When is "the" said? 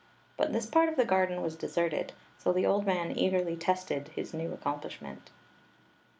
0.95-1.05, 2.51-2.65